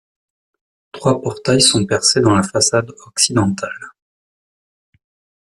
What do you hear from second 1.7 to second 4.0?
percés dans la façade occidentale.